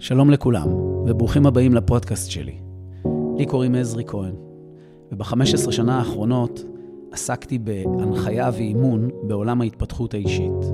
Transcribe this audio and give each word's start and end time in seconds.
שלום 0.00 0.30
לכולם, 0.30 0.68
וברוכים 1.06 1.46
הבאים 1.46 1.74
לפודקאסט 1.74 2.30
שלי. 2.30 2.54
לי 3.36 3.46
קוראים 3.46 3.74
עזרי 3.74 4.04
כהן, 4.06 4.34
וב-15 5.12 5.72
שנה 5.72 5.98
האחרונות 5.98 6.64
עסקתי 7.12 7.58
בהנחיה 7.58 8.50
ואימון 8.52 9.08
בעולם 9.22 9.60
ההתפתחות 9.60 10.14
האישית. 10.14 10.64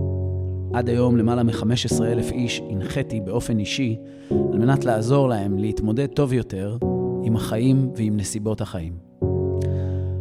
עד 0.73 0.89
היום 0.89 1.17
למעלה 1.17 1.43
מ-15 1.43 2.05
אלף 2.05 2.33
איש 2.33 2.63
הנחיתי 2.71 3.21
באופן 3.21 3.59
אישי 3.59 3.97
על 4.31 4.59
מנת 4.59 4.85
לעזור 4.85 5.29
להם 5.29 5.59
להתמודד 5.59 6.07
טוב 6.07 6.33
יותר 6.33 6.77
עם 7.25 7.37
החיים 7.37 7.91
ועם 7.97 8.17
נסיבות 8.17 8.61
החיים. 8.61 8.93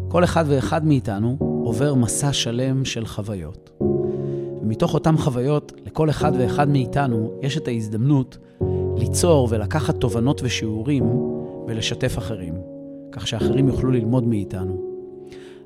כל 0.08 0.24
אחד 0.24 0.46
ואחד 0.48 0.86
מאיתנו 0.86 1.38
עובר 1.40 1.94
מסע 1.94 2.34
שלם 2.34 2.86
של 2.86 3.06
חוויות. 3.06 3.72
ומתוך 4.62 4.94
אותן 4.94 5.18
חוויות, 5.18 5.72
לכל 5.86 6.10
אחד 6.10 6.32
ואחד 6.40 6.70
מאיתנו 6.70 7.32
יש 7.42 7.58
את 7.58 7.68
ההזדמנות 7.68 8.38
ליצור 8.98 9.47
ולקחת 9.51 9.96
תובנות 9.96 10.42
ושיעורים 10.43 11.04
ולשתף 11.68 12.18
אחרים, 12.18 12.54
כך 13.11 13.28
שאחרים 13.28 13.68
יוכלו 13.68 13.92
ללמוד 13.92 14.28
מאיתנו. 14.28 14.82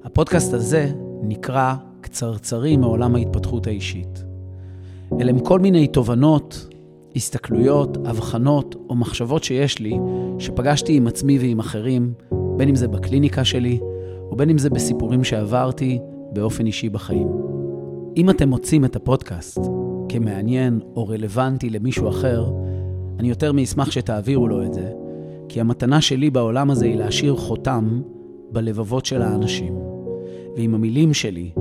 הפודקאסט 0.04 0.54
הזה 0.54 0.92
נקרא 1.24 1.74
קצרצרים 2.02 2.82
מעולם 2.82 3.16
ההתפתחות 3.16 3.68
האישית. 3.68 4.24
אלה 5.20 5.32
הם 5.32 5.40
כל 5.40 5.60
מיני 5.60 5.88
תובנות, 5.88 6.68
הסתכלויות, 7.16 7.98
הבחנות 8.06 8.76
או 8.90 8.96
מחשבות 8.96 9.44
שיש 9.44 9.80
לי, 9.80 9.98
שפגשתי 10.40 10.98
עם 10.98 11.08
עצמי 11.08 11.40
ועם 11.40 11.60
אחרים, 11.60 12.14
בין 12.58 12.70
אם 12.70 12.76
זה 12.76 12.88
בקליניקה 12.88 13.46
שלי, 13.46 13.80
ובין 14.32 14.50
אם 14.50 14.58
זה 14.58 14.70
בסיפורים 14.70 15.24
שעברתי 15.24 16.00
באופן 16.34 16.66
אישי 16.66 16.90
בחיים. 16.90 17.28
אם 18.18 18.30
אתם 18.30 18.50
מוצאים 18.50 18.86
את 18.86 18.96
הפודקאסט 18.96 19.60
כמעניין 20.10 20.80
או 20.96 21.08
רלוונטי 21.08 21.70
למישהו 21.70 22.10
אחר, 22.10 22.52
אני 23.20 23.30
יותר 23.30 23.52
מאשמח 23.52 23.92
שתעבירו 23.92 24.48
לו 24.48 24.64
את 24.64 24.74
זה, 24.74 24.92
כי 25.50 25.62
המתנה 25.62 26.02
שלי 26.02 26.30
בעולם 26.30 26.72
הזה 26.72 26.86
היא 26.86 26.96
להשאיר 26.96 27.36
חותם 27.36 28.02
בלבבות 28.52 29.06
של 29.06 29.22
האנשים. 29.22 29.80
ואם 30.56 30.76
המילים 30.76 31.14
שלי 31.14 31.52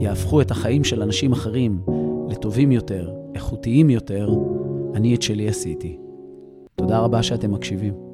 יהפכו 0.00 0.40
את 0.40 0.50
החיים 0.50 0.84
של 0.84 1.02
אנשים 1.02 1.32
אחרים 1.32 1.80
לטובים 2.28 2.72
יותר, 2.72 3.10
איכותיים 3.34 3.90
יותר, 3.90 4.30
אני 4.94 5.14
את 5.14 5.22
שלי 5.22 5.48
עשיתי. 5.48 5.98
תודה 6.76 6.98
רבה 6.98 7.22
שאתם 7.22 7.52
מקשיבים. 7.52 8.09